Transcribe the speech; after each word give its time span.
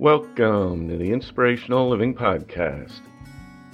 Welcome 0.00 0.88
to 0.90 0.96
the 0.96 1.10
Inspirational 1.10 1.88
Living 1.88 2.14
Podcast. 2.14 3.00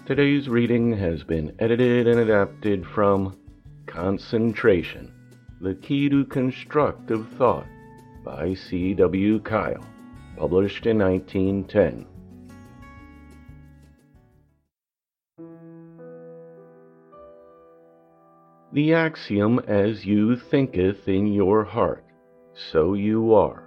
Today's 0.06 0.48
reading 0.48 0.96
has 0.96 1.22
been 1.22 1.54
edited 1.58 2.08
and 2.08 2.18
adapted 2.18 2.86
from 2.86 3.36
Concentration 3.84 5.12
The 5.60 5.74
Key 5.74 6.08
to 6.08 6.24
Constructive 6.24 7.28
Thought 7.36 7.66
by 8.24 8.54
C.W. 8.54 9.40
Kyle, 9.40 9.84
published 10.38 10.86
in 10.86 10.98
1910. 10.98 12.06
The 18.72 18.94
axiom, 18.94 19.58
as 19.68 20.06
you 20.06 20.36
thinketh 20.36 21.06
in 21.06 21.34
your 21.34 21.64
heart, 21.64 22.06
so 22.54 22.94
you 22.94 23.34
are 23.34 23.63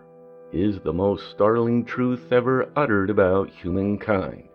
is 0.51 0.79
the 0.79 0.93
most 0.93 1.29
startling 1.31 1.83
truth 1.83 2.31
ever 2.31 2.69
uttered 2.75 3.09
about 3.09 3.49
humankind. 3.49 4.47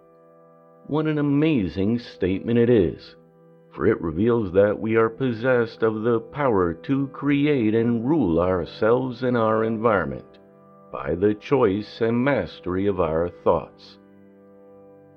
What 0.87 1.07
an 1.07 1.19
amazing 1.19 1.99
statement 1.99 2.59
it 2.59 2.71
is, 2.71 3.17
for 3.71 3.87
it 3.87 4.01
reveals 4.01 4.53
that 4.53 4.79
we 4.79 4.97
are 4.97 5.09
possessed 5.09 5.83
of 5.83 6.03
the 6.03 6.21
power 6.21 6.75
to 6.75 7.07
create 7.09 7.75
and 7.75 8.09
rule 8.09 8.41
ourselves 8.41 9.23
and 9.23 9.37
our 9.37 9.65
environment 9.65 10.39
by 10.93 11.15
the 11.15 11.35
choice 11.35 12.01
and 12.01 12.23
mastery 12.23 12.87
of 12.87 13.01
our 13.01 13.29
thoughts. 13.29 13.99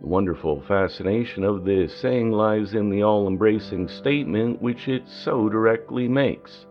The 0.02 0.08
wonderful 0.08 0.62
fascination 0.62 1.44
of 1.44 1.66
this 1.66 1.94
saying 1.96 2.32
lies 2.32 2.74
in 2.74 2.90
the 2.90 3.04
all 3.04 3.28
embracing 3.28 3.88
statement 3.88 4.62
which 4.62 4.88
it 4.88 5.08
so 5.08 5.50
directly 5.50 6.08
makes 6.08 6.66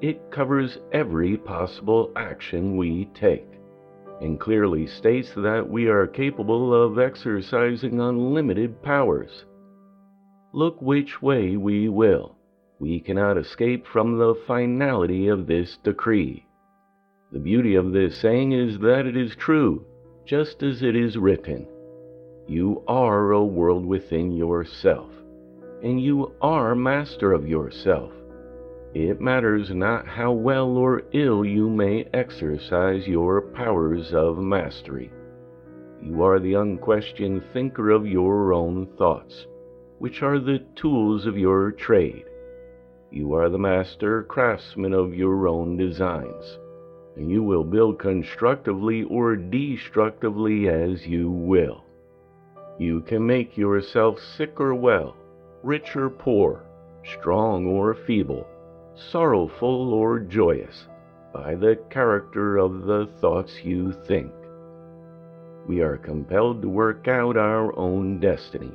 it 0.00 0.30
covers 0.30 0.78
every 0.92 1.36
possible 1.36 2.10
action 2.16 2.76
we 2.76 3.04
take 3.14 3.46
and 4.20 4.38
clearly 4.38 4.86
states 4.86 5.32
that 5.34 5.66
we 5.68 5.88
are 5.88 6.06
capable 6.06 6.74
of 6.74 6.98
exercising 6.98 8.00
unlimited 8.00 8.82
powers. 8.82 9.44
Look 10.52 10.80
which 10.82 11.22
way 11.22 11.56
we 11.56 11.88
will, 11.88 12.36
we 12.78 13.00
cannot 13.00 13.38
escape 13.38 13.86
from 13.86 14.18
the 14.18 14.34
finality 14.46 15.28
of 15.28 15.46
this 15.46 15.78
decree. 15.82 16.46
The 17.32 17.38
beauty 17.38 17.76
of 17.76 17.92
this 17.92 18.18
saying 18.18 18.52
is 18.52 18.78
that 18.80 19.06
it 19.06 19.16
is 19.16 19.36
true, 19.36 19.86
just 20.26 20.62
as 20.62 20.82
it 20.82 20.96
is 20.96 21.16
written. 21.16 21.66
You 22.46 22.82
are 22.88 23.30
a 23.30 23.44
world 23.44 23.86
within 23.86 24.32
yourself, 24.32 25.10
and 25.82 26.00
you 26.00 26.32
are 26.42 26.74
master 26.74 27.32
of 27.32 27.48
yourself. 27.48 28.12
It 28.92 29.20
matters 29.20 29.72
not 29.72 30.04
how 30.04 30.32
well 30.32 30.76
or 30.76 31.02
ill 31.12 31.44
you 31.44 31.70
may 31.70 32.08
exercise 32.12 33.06
your 33.06 33.40
powers 33.40 34.12
of 34.12 34.38
mastery. 34.38 35.12
You 36.02 36.22
are 36.24 36.40
the 36.40 36.54
unquestioned 36.54 37.44
thinker 37.52 37.90
of 37.90 38.04
your 38.04 38.52
own 38.52 38.86
thoughts, 38.98 39.46
which 40.00 40.24
are 40.24 40.40
the 40.40 40.58
tools 40.74 41.24
of 41.24 41.38
your 41.38 41.70
trade. 41.70 42.24
You 43.12 43.32
are 43.34 43.48
the 43.48 43.60
master 43.60 44.24
craftsman 44.24 44.92
of 44.92 45.14
your 45.14 45.46
own 45.46 45.76
designs, 45.76 46.58
and 47.14 47.30
you 47.30 47.44
will 47.44 47.62
build 47.62 48.00
constructively 48.00 49.04
or 49.04 49.36
destructively 49.36 50.68
as 50.68 51.06
you 51.06 51.30
will. 51.30 51.84
You 52.76 53.02
can 53.02 53.24
make 53.24 53.56
yourself 53.56 54.18
sick 54.18 54.58
or 54.58 54.74
well, 54.74 55.14
rich 55.62 55.94
or 55.94 56.10
poor, 56.10 56.64
strong 57.04 57.66
or 57.66 57.94
feeble 57.94 58.48
sorrowful 59.08 59.94
or 59.94 60.18
joyous, 60.18 60.86
by 61.32 61.54
the 61.54 61.78
character 61.88 62.58
of 62.58 62.82
the 62.82 63.06
thoughts 63.20 63.64
you 63.64 63.92
think. 64.06 64.32
We 65.66 65.80
are 65.80 65.96
compelled 65.96 66.62
to 66.62 66.68
work 66.68 67.08
out 67.08 67.36
our 67.36 67.76
own 67.78 68.20
destiny, 68.20 68.72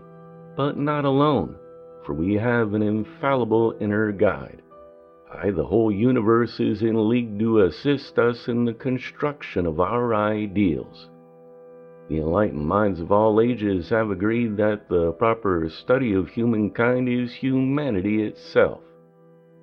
but 0.55 0.77
not 0.77 1.05
alone, 1.05 1.57
for 2.05 2.13
we 2.13 2.35
have 2.35 2.73
an 2.73 2.81
infallible 2.81 3.75
inner 3.79 4.11
guide. 4.11 4.61
I, 5.31 5.51
the 5.51 5.65
whole 5.65 5.91
universe, 5.91 6.59
is 6.59 6.81
in 6.81 7.09
league 7.09 7.37
to 7.39 7.63
assist 7.63 8.17
us 8.17 8.47
in 8.47 8.65
the 8.65 8.73
construction 8.73 9.65
of 9.65 9.79
our 9.79 10.15
ideals. 10.15 11.09
The 12.09 12.17
enlightened 12.17 12.65
minds 12.65 12.99
of 12.99 13.11
all 13.11 13.41
ages 13.41 13.89
have 13.89 14.11
agreed 14.11 14.57
that 14.57 14.87
the 14.87 15.11
proper 15.13 15.69
study 15.69 16.13
of 16.13 16.29
humankind 16.29 17.09
is 17.09 17.33
humanity 17.33 18.23
itself 18.23 18.81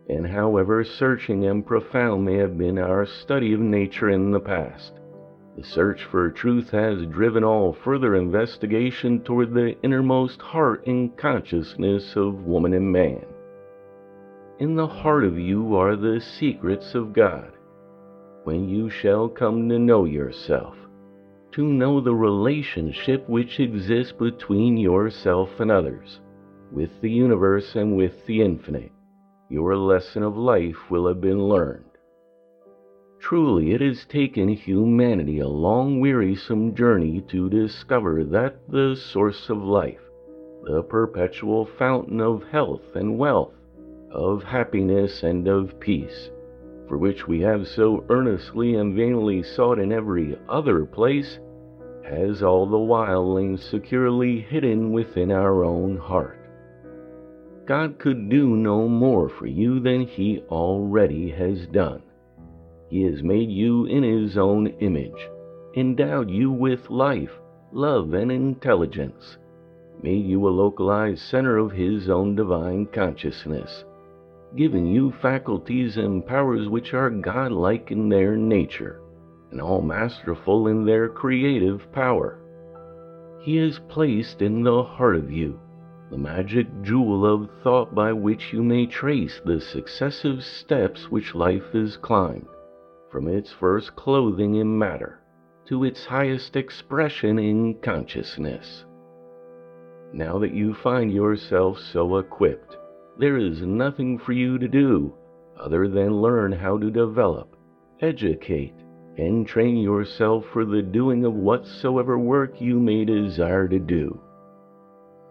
and 0.09 0.27
however 0.27 0.85
searching 0.85 1.45
and 1.47 1.67
profound 1.67 2.25
may 2.25 2.37
have 2.37 2.59
been 2.59 2.79
our 2.79 3.07
study 3.07 3.53
of 3.53 3.61
nature 3.61 4.11
in 4.11 4.31
the 4.31 4.41
past, 4.41 4.93
the 5.57 5.63
search 5.63 6.05
for 6.05 6.31
truth 6.31 6.71
has 6.71 7.07
driven 7.07 7.45
all 7.45 7.73
further 7.73 8.17
investigation 8.17 9.21
toward 9.21 9.53
the 9.53 9.77
innermost 9.83 10.41
heart 10.41 10.87
and 10.87 11.17
consciousness 11.17 12.17
of 12.17 12.45
woman 12.45 12.73
and 12.73 12.91
man. 12.91 13.25
In 14.59 14.77
the 14.77 14.87
heart 14.87 15.25
of 15.25 15.39
you 15.39 15.75
are 15.77 15.95
the 15.95 16.21
secrets 16.21 16.95
of 16.95 17.13
God. 17.13 17.53
When 18.45 18.69
you 18.69 18.89
shall 18.89 19.29
come 19.29 19.69
to 19.69 19.79
know 19.79 20.05
yourself, 20.05 20.77
to 21.53 21.65
know 21.65 22.01
the 22.01 22.15
relationship 22.15 23.29
which 23.29 23.61
exists 23.61 24.13
between 24.13 24.77
yourself 24.77 25.61
and 25.61 25.71
others, 25.71 26.21
with 26.73 26.91
the 27.03 27.11
universe 27.11 27.77
and 27.77 27.97
with 27.97 28.25
the 28.27 28.41
infinite, 28.41 28.91
your 29.53 29.77
lesson 29.77 30.23
of 30.23 30.35
life 30.35 30.91
will 30.91 31.07
have 31.07 31.21
been 31.21 31.43
learned. 31.43 31.85
Truly, 33.21 33.73
it 33.73 33.83
has 33.83 34.07
taken 34.07 34.49
humanity 34.49 35.41
a 35.41 35.47
long, 35.47 36.01
wearisome 36.01 36.75
journey 36.75 37.23
to 37.29 37.51
discover 37.51 38.25
that 38.25 38.57
the 38.71 38.97
source 38.97 39.51
of 39.51 39.59
life, 39.63 40.01
the 40.65 40.83
perpetual 40.83 41.67
fountain 41.67 42.19
of 42.19 42.43
health 42.45 42.97
and 42.97 43.19
wealth, 43.19 43.53
of 44.11 44.43
happiness 44.43 45.23
and 45.23 45.47
of 45.47 45.79
peace, 45.79 46.31
for 46.89 46.97
which 46.97 47.29
we 47.29 47.39
have 47.41 47.69
so 47.69 48.07
earnestly 48.09 48.77
and 48.77 48.97
vainly 48.97 49.43
sought 49.43 49.79
in 49.79 49.93
every 49.93 50.35
other 50.49 50.87
place, 50.87 51.39
has 52.05 52.43
all 52.43 52.65
the 52.67 52.79
while 52.79 53.35
lain 53.35 53.59
securely 53.59 54.41
hidden 54.41 54.93
within 54.93 55.31
our 55.31 55.63
own 55.63 55.99
heart. 55.99 56.42
God 57.67 58.01
could 58.01 58.29
do 58.29 58.57
no 58.57 58.89
more 58.89 59.29
for 59.29 59.47
you 59.47 59.79
than 59.79 60.01
He 60.01 60.43
already 60.51 61.31
has 61.31 61.67
done. 61.69 62.03
He 62.89 63.03
has 63.05 63.23
made 63.23 63.51
you 63.51 63.85
in 63.85 64.03
His 64.03 64.37
own 64.37 64.67
image, 64.81 65.29
endowed 65.77 66.29
you 66.29 66.51
with 66.51 66.91
life, 66.91 67.31
love, 67.71 68.15
and 68.15 68.33
intelligence, 68.33 69.39
made 70.03 70.27
you 70.27 70.47
a 70.47 70.51
localized 70.51 71.21
center 71.21 71.57
of 71.57 71.71
His 71.71 72.11
own 72.11 72.35
divine 72.35 72.87
consciousness, 72.87 73.85
given 74.57 74.85
you 74.87 75.13
faculties 75.23 75.97
and 75.97 76.27
powers 76.27 76.69
which 76.69 76.93
are 76.95 77.11
godlike 77.11 77.93
in 77.93 78.09
their 78.09 78.37
nature, 78.37 79.01
and 79.53 79.61
all 79.61 79.83
masterful 79.83 80.67
in 80.67 80.85
their 80.85 81.09
creative 81.09 81.91
power. 81.93 82.41
He 83.41 83.57
has 83.59 83.79
placed 83.89 84.43
in 84.43 84.65
the 84.65 84.83
heart 84.83 85.15
of 85.15 85.31
you 85.31 85.61
the 86.13 86.19
magic 86.19 86.67
jewel 86.83 87.25
of 87.25 87.49
thought 87.63 87.95
by 87.95 88.13
which 88.13 88.53
you 88.53 88.63
may 88.63 88.85
trace 88.85 89.41
the 89.47 89.59
successive 89.59 90.43
steps 90.45 91.11
which 91.11 91.35
life 91.35 91.73
has 91.73 91.97
climbed, 91.97 92.47
from 93.11 93.27
its 93.27 93.51
first 93.51 93.97
clothing 93.97 94.57
in 94.57 94.79
matter 94.79 95.21
to 95.65 95.85
its 95.85 96.05
highest 96.05 96.55
expression 96.55 97.39
in 97.39 97.73
consciousness. 97.81 98.85
Now 100.13 100.39
that 100.39 100.53
you 100.53 100.75
find 100.75 101.11
yourself 101.11 101.79
so 101.79 102.19
equipped, 102.19 102.77
there 103.19 103.39
is 103.39 103.63
nothing 103.63 104.19
for 104.19 104.33
you 104.33 104.59
to 104.59 104.69
do 104.69 105.15
other 105.59 105.89
than 105.89 106.21
learn 106.21 106.53
how 106.53 106.77
to 106.77 106.91
develop, 106.91 107.57
educate, 108.03 108.75
and 109.17 109.47
train 109.47 109.79
yourself 109.79 110.45
for 110.53 110.67
the 110.67 110.83
doing 110.83 111.25
of 111.25 111.33
whatsoever 111.33 112.19
work 112.19 112.61
you 112.61 112.79
may 112.79 113.07
desire 113.07 113.67
to 113.67 113.79
do. 113.79 114.21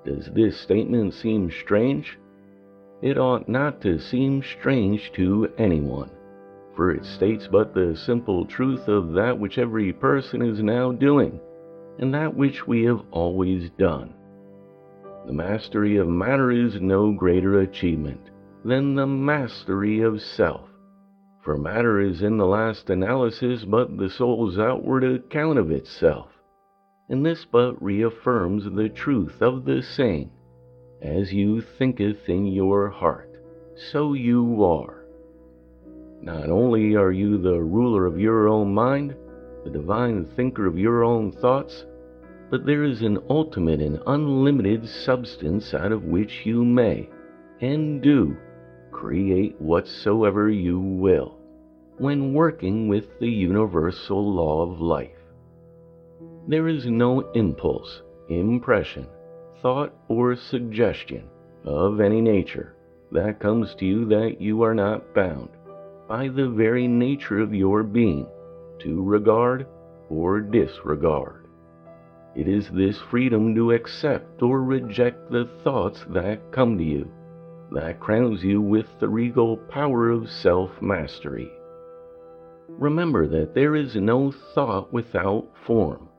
Does 0.04 0.32
this 0.34 0.60
statement 0.60 1.14
seem 1.14 1.52
strange? 1.52 2.18
It 3.04 3.20
ought 3.20 3.48
not 3.48 3.82
to 3.82 4.00
seem 4.00 4.42
strange 4.42 5.12
to 5.12 5.48
anyone, 5.60 6.10
for 6.76 6.90
it 6.90 7.06
states 7.06 7.48
but 7.48 7.76
the 7.76 7.96
simple 7.96 8.46
truth 8.46 8.88
of 8.88 9.14
that 9.14 9.38
which 9.38 9.60
every 9.60 9.94
person 9.94 10.42
is 10.42 10.64
now 10.64 10.92
doing, 10.92 11.40
and 12.00 12.12
that 12.16 12.36
which 12.36 12.68
we 12.68 12.84
have 12.86 13.02
always 13.12 13.70
done. 13.78 14.16
The 15.28 15.34
mastery 15.34 15.98
of 15.98 16.08
matter 16.08 16.50
is 16.50 16.82
no 16.82 17.12
greater 17.12 17.60
achievement 17.60 18.32
than 18.66 18.96
the 18.96 19.06
mastery 19.06 20.02
of 20.02 20.20
self, 20.20 20.68
for 21.44 21.58
matter 21.58 22.00
is 22.00 22.24
in 22.24 22.38
the 22.38 22.48
last 22.48 22.90
analysis 22.90 23.66
but 23.66 23.98
the 23.98 24.10
soul's 24.10 24.58
outward 24.58 25.04
account 25.04 25.60
of 25.60 25.70
itself 25.70 26.41
and 27.12 27.26
this 27.26 27.46
but 27.52 27.82
reaffirms 27.84 28.64
the 28.64 28.88
truth 28.88 29.42
of 29.42 29.66
the 29.66 29.84
saying, 29.84 30.32
As 31.02 31.34
you 31.34 31.62
thinketh 31.62 32.30
in 32.30 32.48
your 32.48 32.90
heart, 32.90 33.30
so 33.92 34.14
you 34.14 34.64
are. 34.64 35.04
Not 36.22 36.50
only 36.50 36.96
are 36.96 37.12
you 37.12 37.38
the 37.38 37.62
ruler 37.62 38.06
of 38.06 38.18
your 38.18 38.48
own 38.48 38.74
mind, 38.74 39.14
the 39.66 39.70
divine 39.70 40.26
thinker 40.38 40.66
of 40.66 40.78
your 40.78 41.04
own 41.04 41.34
thoughts, 41.34 41.86
but 42.50 42.66
there 42.66 42.86
is 42.86 43.02
an 43.02 43.20
ultimate 43.30 43.82
and 43.82 44.00
unlimited 44.08 44.88
substance 44.88 45.74
out 45.74 45.92
of 45.92 46.06
which 46.06 46.46
you 46.46 46.64
may, 46.64 47.10
and 47.60 48.02
do, 48.02 48.38
create 48.92 49.60
whatsoever 49.60 50.50
you 50.50 50.80
will, 50.80 51.38
when 51.98 52.34
working 52.34 52.88
with 52.88 53.20
the 53.20 53.30
universal 53.30 54.34
law 54.34 54.62
of 54.62 54.80
life. 54.80 55.21
There 56.48 56.68
is 56.68 56.88
no 56.88 57.22
impulse, 57.34 58.02
impression, 58.28 59.06
thought, 59.62 59.94
or 60.08 60.36
suggestion 60.36 61.30
of 61.64 62.02
any 62.02 62.20
nature 62.20 62.76
that 63.12 63.40
comes 63.40 63.76
to 63.76 63.86
you 63.86 64.06
that 64.06 64.42
you 64.42 64.64
are 64.64 64.74
not 64.74 65.14
bound, 65.14 65.50
by 66.08 66.30
the 66.30 66.50
very 66.50 66.88
nature 66.88 67.40
of 67.40 67.54
your 67.54 67.84
being, 67.84 68.26
to 68.80 69.04
regard 69.04 69.68
or 70.10 70.42
disregard. 70.42 71.46
It 72.36 72.48
is 72.48 72.70
this 72.72 72.98
freedom 72.98 73.54
to 73.54 73.74
accept 73.74 74.42
or 74.42 74.64
reject 74.64 75.30
the 75.30 75.48
thoughts 75.64 76.04
that 76.10 76.52
come 76.52 76.76
to 76.80 76.84
you 76.84 77.12
that 77.72 78.00
crowns 78.00 78.44
you 78.44 78.62
with 78.62 78.88
the 79.00 79.08
regal 79.08 79.58
power 79.58 80.10
of 80.10 80.30
self 80.30 80.82
mastery. 80.82 81.52
Remember 82.68 83.28
that 83.28 83.54
there 83.54 83.76
is 83.76 83.96
no 83.96 84.32
thought 84.32 84.92
without 84.92 85.48
form 85.66 86.10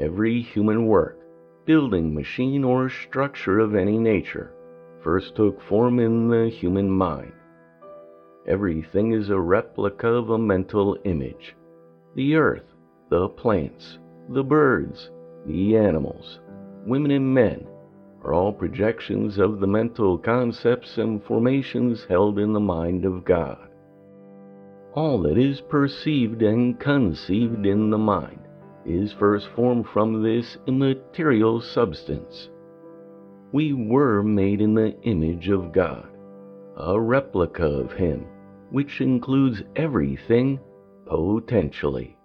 Every 0.00 0.40
human 0.40 0.86
work, 0.86 1.18
building, 1.66 2.14
machine, 2.14 2.64
or 2.64 2.88
structure 2.88 3.58
of 3.58 3.74
any 3.74 3.98
nature 3.98 4.50
first 5.02 5.36
took 5.36 5.60
form 5.60 6.00
in 6.00 6.26
the 6.28 6.48
human 6.48 6.88
mind. 6.88 7.34
Everything 8.46 9.12
is 9.12 9.28
a 9.28 9.38
replica 9.38 10.08
of 10.08 10.30
a 10.30 10.38
mental 10.38 10.96
image. 11.04 11.54
The 12.14 12.34
earth, 12.34 12.64
the 13.10 13.28
plants, 13.28 13.98
the 14.30 14.42
birds, 14.42 15.10
the 15.44 15.76
animals, 15.76 16.40
women 16.86 17.10
and 17.10 17.34
men 17.34 17.66
are 18.24 18.32
all 18.32 18.54
projections 18.54 19.36
of 19.36 19.60
the 19.60 19.66
mental 19.66 20.16
concepts 20.16 20.96
and 20.96 21.22
formations 21.22 22.06
held 22.06 22.38
in 22.38 22.54
the 22.54 22.58
mind 22.58 23.04
of 23.04 23.26
God. 23.26 23.68
All 24.94 25.20
that 25.20 25.36
is 25.36 25.60
perceived 25.60 26.40
and 26.40 26.80
conceived 26.80 27.66
in 27.66 27.90
the 27.90 27.98
mind 27.98 28.40
is 28.84 29.12
first 29.12 29.48
formed 29.54 29.86
from 29.86 30.22
this 30.22 30.56
immaterial 30.66 31.60
substance. 31.60 32.48
We 33.52 33.72
were 33.72 34.22
made 34.22 34.60
in 34.60 34.74
the 34.74 34.98
image 35.02 35.48
of 35.48 35.72
God, 35.72 36.08
a 36.76 36.98
replica 37.00 37.64
of 37.64 37.92
Him, 37.92 38.26
which 38.70 39.00
includes 39.00 39.62
everything 39.76 40.60
potentially. 41.06 42.16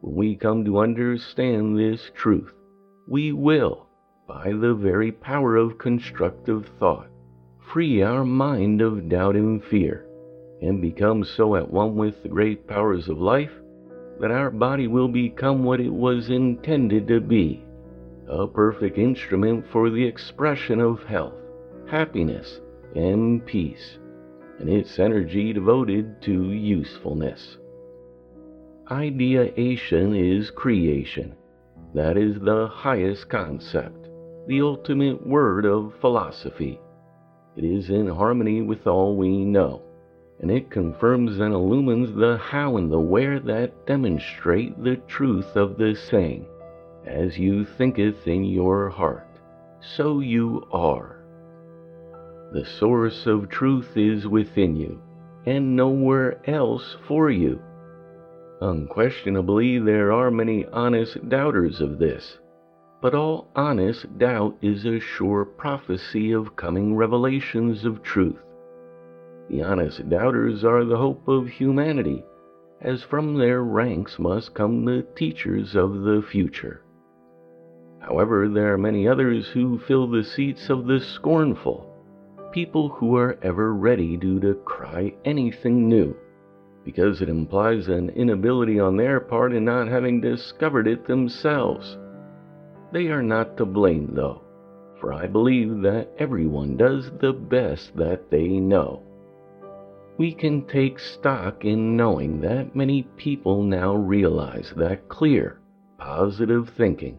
When 0.00 0.14
we 0.14 0.36
come 0.36 0.64
to 0.66 0.78
understand 0.78 1.78
this 1.78 2.10
truth, 2.14 2.52
we 3.08 3.32
will, 3.32 3.86
by 4.28 4.52
the 4.52 4.74
very 4.74 5.10
power 5.10 5.56
of 5.56 5.78
constructive 5.78 6.70
thought, 6.78 7.08
free 7.72 8.02
our 8.02 8.24
mind 8.24 8.82
of 8.82 9.08
doubt 9.08 9.36
and 9.36 9.62
fear, 9.64 10.06
and 10.60 10.80
become 10.82 11.24
so 11.24 11.56
at 11.56 11.70
one 11.70 11.96
with 11.96 12.22
the 12.22 12.28
great 12.28 12.66
powers 12.66 13.08
of 13.08 13.18
life 13.18 13.52
that 14.20 14.30
our 14.30 14.50
body 14.50 14.86
will 14.86 15.08
become 15.08 15.64
what 15.64 15.80
it 15.80 15.92
was 15.92 16.30
intended 16.30 17.06
to 17.08 17.20
be 17.20 17.62
a 18.28 18.46
perfect 18.46 18.98
instrument 18.98 19.64
for 19.70 19.88
the 19.88 20.04
expression 20.04 20.80
of 20.80 21.02
health, 21.04 21.34
happiness, 21.88 22.60
and 22.96 23.44
peace, 23.46 23.98
and 24.58 24.68
its 24.68 24.98
energy 24.98 25.52
devoted 25.52 26.20
to 26.22 26.50
usefulness. 26.50 27.56
Ideation 28.90 30.14
is 30.14 30.50
creation. 30.50 31.36
That 31.94 32.16
is 32.16 32.40
the 32.40 32.68
highest 32.72 33.28
concept, 33.28 34.08
the 34.48 34.60
ultimate 34.60 35.24
word 35.26 35.64
of 35.64 35.94
philosophy. 36.00 36.80
It 37.56 37.64
is 37.64 37.90
in 37.90 38.08
harmony 38.08 38.62
with 38.62 38.86
all 38.86 39.16
we 39.16 39.44
know 39.44 39.85
and 40.40 40.50
it 40.50 40.70
confirms 40.70 41.38
and 41.38 41.54
illumines 41.54 42.14
the 42.14 42.36
how 42.36 42.76
and 42.76 42.92
the 42.92 42.98
where 42.98 43.40
that 43.40 43.86
demonstrate 43.86 44.82
the 44.82 44.96
truth 45.08 45.56
of 45.56 45.78
the 45.78 45.94
saying, 45.94 46.46
as 47.06 47.38
you 47.38 47.64
thinketh 47.64 48.26
in 48.26 48.44
your 48.44 48.90
heart, 48.90 49.28
so 49.80 50.20
you 50.20 50.66
are. 50.72 51.24
The 52.52 52.64
source 52.64 53.26
of 53.26 53.48
truth 53.48 53.96
is 53.96 54.26
within 54.26 54.76
you, 54.76 55.00
and 55.46 55.74
nowhere 55.74 56.40
else 56.48 56.96
for 57.06 57.30
you. 57.30 57.60
Unquestionably, 58.60 59.78
there 59.78 60.12
are 60.12 60.30
many 60.30 60.66
honest 60.66 61.28
doubters 61.28 61.80
of 61.80 61.98
this, 61.98 62.38
but 63.00 63.14
all 63.14 63.48
honest 63.56 64.18
doubt 64.18 64.56
is 64.60 64.84
a 64.84 65.00
sure 65.00 65.44
prophecy 65.44 66.32
of 66.32 66.56
coming 66.56 66.94
revelations 66.94 67.84
of 67.84 68.02
truth 68.02 68.45
the 69.48 69.62
honest 69.62 70.08
doubters 70.08 70.64
are 70.64 70.84
the 70.84 70.96
hope 70.96 71.28
of 71.28 71.46
humanity, 71.46 72.24
as 72.80 73.02
from 73.02 73.36
their 73.36 73.62
ranks 73.62 74.18
must 74.18 74.54
come 74.54 74.84
the 74.84 75.06
teachers 75.14 75.76
of 75.76 76.02
the 76.02 76.22
future. 76.30 76.82
However, 78.00 78.48
there 78.48 78.72
are 78.72 78.78
many 78.78 79.06
others 79.06 79.48
who 79.48 79.78
fill 79.78 80.08
the 80.08 80.24
seats 80.24 80.68
of 80.68 80.86
the 80.86 81.00
scornful, 81.00 81.88
people 82.52 82.88
who 82.88 83.16
are 83.16 83.38
ever 83.42 83.72
ready 83.72 84.16
to 84.18 84.40
decry 84.40 85.14
anything 85.24 85.88
new, 85.88 86.16
because 86.84 87.22
it 87.22 87.28
implies 87.28 87.88
an 87.88 88.10
inability 88.10 88.80
on 88.80 88.96
their 88.96 89.20
part 89.20 89.52
in 89.52 89.64
not 89.64 89.88
having 89.88 90.20
discovered 90.20 90.86
it 90.86 91.06
themselves. 91.06 91.98
They 92.92 93.08
are 93.08 93.22
not 93.22 93.56
to 93.58 93.64
blame, 93.64 94.12
though, 94.14 94.42
for 95.00 95.12
I 95.12 95.26
believe 95.26 95.82
that 95.82 96.08
everyone 96.18 96.76
does 96.76 97.10
the 97.20 97.32
best 97.32 97.96
that 97.96 98.30
they 98.30 98.48
know 98.48 99.02
we 100.18 100.32
can 100.32 100.66
take 100.66 100.98
stock 100.98 101.64
in 101.64 101.96
knowing 101.96 102.40
that 102.40 102.74
many 102.74 103.02
people 103.16 103.62
now 103.62 103.94
realize 103.94 104.72
that 104.76 105.08
clear, 105.08 105.60
positive 105.98 106.70
thinking 106.76 107.18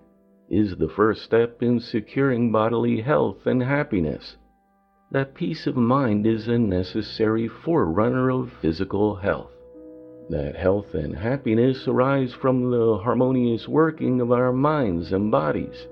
is 0.49 0.75
the 0.75 0.89
first 0.89 1.23
step 1.23 1.61
in 1.61 1.79
securing 1.79 2.51
bodily 2.51 3.01
health 3.01 3.45
and 3.45 3.61
happiness, 3.61 4.37
that 5.11 5.35
peace 5.35 5.67
of 5.67 5.75
mind 5.75 6.25
is 6.25 6.47
a 6.47 6.57
necessary 6.57 7.47
forerunner 7.47 8.29
of 8.29 8.51
physical 8.61 9.15
health, 9.15 9.51
that 10.29 10.55
health 10.55 10.93
and 10.93 11.15
happiness 11.15 11.87
arise 11.87 12.33
from 12.33 12.71
the 12.71 12.97
harmonious 12.97 13.67
working 13.67 14.19
of 14.21 14.31
our 14.31 14.51
minds 14.51 15.11
and 15.11 15.29
bodies, 15.29 15.87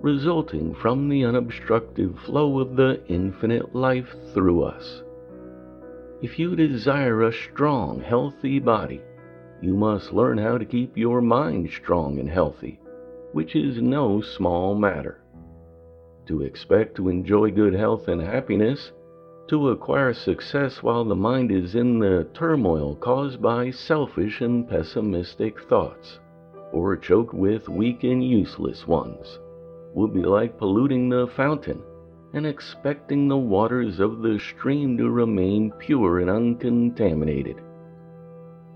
resulting 0.00 0.74
from 0.74 1.08
the 1.08 1.24
unobstructed 1.24 2.16
flow 2.24 2.60
of 2.60 2.76
the 2.76 3.02
infinite 3.08 3.74
life 3.74 4.08
through 4.32 4.62
us. 4.62 5.02
If 6.22 6.38
you 6.38 6.56
desire 6.56 7.22
a 7.22 7.32
strong, 7.32 8.00
healthy 8.00 8.58
body, 8.58 9.02
you 9.60 9.74
must 9.74 10.14
learn 10.14 10.38
how 10.38 10.56
to 10.56 10.64
keep 10.64 10.96
your 10.96 11.20
mind 11.20 11.68
strong 11.68 12.18
and 12.18 12.28
healthy, 12.28 12.80
which 13.32 13.54
is 13.54 13.82
no 13.82 14.22
small 14.22 14.74
matter. 14.74 15.20
To 16.26 16.40
expect 16.40 16.96
to 16.96 17.10
enjoy 17.10 17.50
good 17.50 17.74
health 17.74 18.08
and 18.08 18.22
happiness, 18.22 18.92
to 19.48 19.68
acquire 19.68 20.14
success 20.14 20.82
while 20.82 21.04
the 21.04 21.14
mind 21.14 21.52
is 21.52 21.74
in 21.74 21.98
the 21.98 22.26
turmoil 22.32 22.96
caused 22.96 23.42
by 23.42 23.70
selfish 23.70 24.40
and 24.40 24.66
pessimistic 24.66 25.60
thoughts, 25.68 26.18
or 26.72 26.96
choked 26.96 27.34
with 27.34 27.68
weak 27.68 28.04
and 28.04 28.24
useless 28.24 28.86
ones, 28.86 29.38
would 29.94 30.14
be 30.14 30.22
like 30.22 30.56
polluting 30.56 31.10
the 31.10 31.26
fountain 31.36 31.82
and 32.32 32.46
expecting 32.46 33.28
the 33.28 33.36
waters 33.36 34.00
of 34.00 34.22
the 34.22 34.38
stream 34.38 34.96
to 34.98 35.10
remain 35.10 35.72
pure 35.78 36.20
and 36.20 36.30
uncontaminated. 36.30 37.60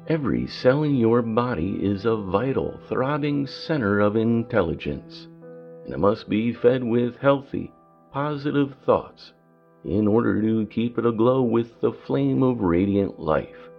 Every 0.06 0.46
cell 0.46 0.82
in 0.82 0.96
your 0.96 1.22
body 1.22 1.78
is 1.82 2.04
a 2.04 2.16
vital, 2.16 2.80
throbbing 2.88 3.46
center 3.46 4.00
of 4.00 4.16
intelligence, 4.16 5.28
and 5.84 5.94
it 5.94 5.98
must 5.98 6.28
be 6.28 6.52
fed 6.52 6.82
with 6.82 7.16
healthy, 7.16 7.72
positive 8.12 8.74
thoughts 8.84 9.32
in 9.84 10.06
order 10.08 10.42
to 10.42 10.66
keep 10.66 10.98
it 10.98 11.06
aglow 11.06 11.42
with 11.42 11.80
the 11.80 11.92
flame 11.92 12.42
of 12.42 12.60
radiant 12.60 13.18
life. 13.18 13.70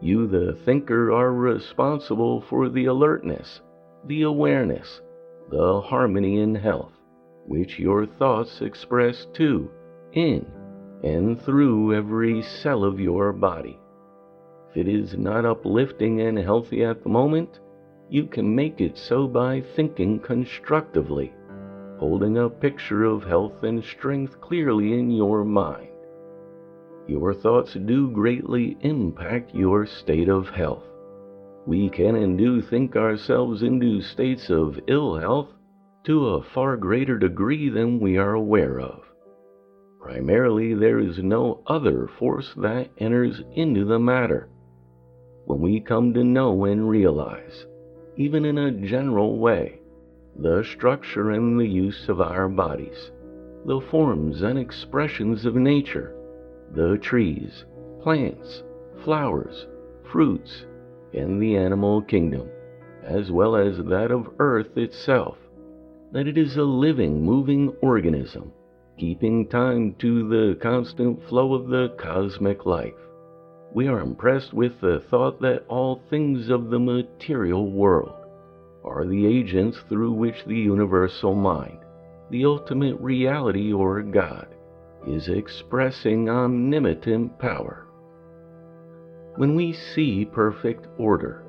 You, 0.00 0.26
the 0.26 0.58
thinker, 0.64 1.12
are 1.12 1.32
responsible 1.32 2.40
for 2.40 2.68
the 2.68 2.86
alertness, 2.86 3.60
the 4.06 4.22
awareness, 4.22 5.00
the 5.50 5.80
harmony 5.80 6.40
and 6.40 6.56
health, 6.56 6.92
which 7.46 7.78
your 7.78 8.06
thoughts 8.06 8.60
express 8.60 9.26
to, 9.34 9.70
in, 10.12 10.46
and 11.02 11.40
through 11.42 11.94
every 11.94 12.42
cell 12.42 12.84
of 12.84 13.00
your 13.00 13.32
body. 13.32 13.78
If 14.70 14.76
it 14.76 14.88
is 14.88 15.16
not 15.16 15.44
uplifting 15.44 16.20
and 16.20 16.38
healthy 16.38 16.84
at 16.84 17.02
the 17.02 17.08
moment, 17.08 17.60
you 18.08 18.26
can 18.26 18.54
make 18.54 18.80
it 18.80 18.96
so 18.96 19.26
by 19.26 19.62
thinking 19.74 20.20
constructively 20.20 21.32
holding 22.02 22.36
a 22.36 22.50
picture 22.50 23.04
of 23.04 23.22
health 23.22 23.62
and 23.62 23.84
strength 23.84 24.40
clearly 24.40 24.98
in 24.98 25.08
your 25.08 25.44
mind. 25.44 25.86
Your 27.06 27.32
thoughts 27.32 27.74
do 27.74 28.10
greatly 28.10 28.76
impact 28.80 29.54
your 29.54 29.86
state 29.86 30.28
of 30.28 30.48
health. 30.48 30.82
We 31.64 31.88
can 31.90 32.16
and 32.16 32.36
do 32.36 32.60
think 32.60 32.96
ourselves 32.96 33.62
into 33.62 34.00
states 34.00 34.50
of 34.50 34.80
ill 34.88 35.16
health 35.16 35.50
to 36.04 36.28
a 36.28 36.42
far 36.42 36.76
greater 36.76 37.18
degree 37.18 37.68
than 37.68 38.00
we 38.00 38.16
are 38.16 38.34
aware 38.34 38.80
of. 38.80 39.02
Primarily, 40.00 40.74
there 40.74 40.98
is 40.98 41.18
no 41.18 41.62
other 41.66 42.08
force 42.18 42.52
that 42.56 42.90
enters 42.98 43.42
into 43.54 43.84
the 43.84 44.00
matter. 44.00 44.48
When 45.44 45.60
we 45.60 45.80
come 45.80 46.12
to 46.14 46.24
know 46.24 46.64
and 46.64 46.88
realize, 46.88 47.66
even 48.16 48.44
in 48.44 48.58
a 48.58 48.72
general 48.72 49.38
way, 49.38 49.80
the 50.36 50.64
structure 50.64 51.30
and 51.30 51.58
the 51.58 51.66
use 51.66 52.08
of 52.08 52.20
our 52.20 52.48
bodies, 52.48 53.12
the 53.64 53.80
forms 53.80 54.42
and 54.42 54.58
expressions 54.58 55.44
of 55.44 55.54
nature, 55.54 56.16
the 56.74 56.98
trees, 56.98 57.64
plants, 58.02 58.64
flowers, 59.04 59.66
fruits, 60.10 60.66
and 61.14 61.40
the 61.40 61.56
animal 61.56 62.02
kingdom, 62.02 62.48
as 63.04 63.30
well 63.30 63.54
as 63.54 63.76
that 63.84 64.10
of 64.10 64.28
earth 64.38 64.76
itself, 64.76 65.36
that 66.12 66.28
it 66.28 66.36
is 66.36 66.56
a 66.56 66.62
living, 66.62 67.24
moving 67.24 67.74
organism, 67.80 68.52
keeping 68.98 69.48
time 69.48 69.94
to 69.98 70.28
the 70.28 70.58
constant 70.60 71.26
flow 71.28 71.54
of 71.54 71.68
the 71.68 71.88
cosmic 71.98 72.66
life. 72.66 72.92
We 73.74 73.88
are 73.88 74.00
impressed 74.00 74.52
with 74.52 74.80
the 74.80 75.02
thought 75.10 75.40
that 75.40 75.64
all 75.68 76.02
things 76.10 76.50
of 76.50 76.68
the 76.68 76.78
material 76.78 77.70
world 77.70 78.14
are 78.84 79.06
the 79.06 79.26
agents 79.26 79.78
through 79.88 80.12
which 80.12 80.44
the 80.46 80.54
universal 80.56 81.34
mind, 81.34 81.78
the 82.30 82.44
ultimate 82.44 83.00
reality 83.00 83.72
or 83.72 84.02
God, 84.02 84.48
is 85.06 85.28
expressing 85.28 86.28
omnipotent 86.28 87.38
power. 87.38 87.86
When 89.36 89.54
we 89.54 89.72
see 89.72 90.26
perfect 90.26 90.86
order, 90.98 91.41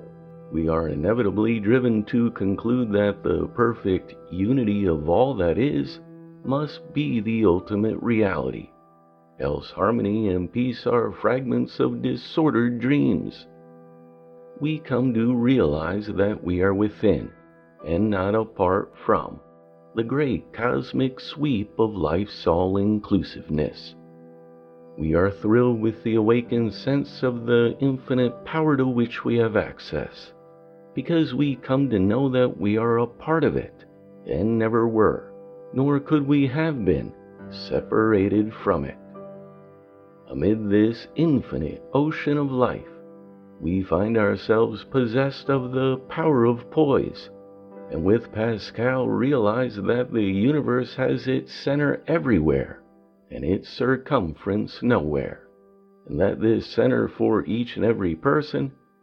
we 0.54 0.70
are 0.70 0.88
inevitably 0.88 1.60
driven 1.60 2.06
to 2.06 2.32
conclude 2.32 2.92
that 2.94 3.24
the 3.24 3.48
perfect 3.56 4.14
unity 4.32 4.86
of 4.86 5.10
all 5.10 5.34
that 5.34 5.58
is 5.58 6.00
must 6.46 6.94
be 6.94 7.20
the 7.20 7.46
ultimate 7.46 7.98
reality. 8.02 8.70
Else, 9.40 9.72
harmony 9.72 10.30
and 10.30 10.52
peace 10.52 10.88
are 10.88 11.12
fragments 11.12 11.80
of 11.80 12.02
disordered 12.02 12.80
dreams 12.80 13.48
we 14.60 14.80
come 14.80 15.14
to 15.14 15.36
realize 15.36 16.08
that 16.08 16.44
we 16.44 16.62
are 16.62 16.74
within, 16.74 17.32
and 17.86 18.10
not 18.10 18.36
apart 18.36 18.94
from, 19.06 19.40
the 19.96 20.04
great 20.04 20.54
cosmic 20.54 21.20
sweep 21.20 21.72
of 21.80 21.96
life's 21.96 22.46
all 22.46 22.78
inclusiveness. 22.78 23.96
We 24.98 25.16
are 25.16 25.32
thrilled 25.32 25.82
with 25.82 26.04
the 26.04 26.16
awakened 26.16 26.74
sense 26.74 27.24
of 27.24 27.46
the 27.46 27.76
infinite 27.80 28.46
power 28.46 28.78
to 28.78 28.88
which 28.88 29.26
we 29.26 29.38
have 29.38 29.58
access, 29.58 30.33
because 30.94 31.34
we 31.34 31.56
come 31.56 31.90
to 31.90 32.00
know 32.00 32.30
that 32.30 32.58
we 32.60 32.78
are 32.78 33.00
a 33.00 33.08
part 33.08 33.44
of 33.44 33.56
it, 33.56 33.86
and 34.26 34.58
never 34.58 34.88
were, 34.88 35.34
nor 35.74 36.00
could 36.00 36.28
we 36.28 36.48
have 36.48 36.86
been, 36.86 37.12
separated 37.50 38.54
from 38.64 38.86
it. 38.86 38.98
Amid 40.30 40.70
this 40.70 41.08
infinite 41.16 41.84
ocean 41.94 42.38
of 42.38 42.52
life, 42.52 42.88
we 43.60 43.84
find 43.84 44.18
ourselves 44.18 44.84
possessed 44.84 45.50
of 45.50 45.72
the 45.72 45.98
power 46.10 46.46
of 46.46 46.70
poise, 46.72 47.30
and 47.92 48.04
with 48.04 48.32
Pascal 48.32 49.08
realize 49.08 49.76
that 49.76 50.12
the 50.12 50.24
universe 50.24 50.96
has 50.96 51.28
its 51.28 51.54
center 51.54 52.02
everywhere 52.08 52.82
and 53.30 53.44
its 53.44 53.70
circumference 53.70 54.82
nowhere, 54.82 55.48
and 56.08 56.20
that 56.20 56.42
this 56.42 56.66
center 56.68 57.08
for 57.08 57.46
each 57.46 57.78
and 57.78 57.86
every 57.86 58.16
person 58.16 58.72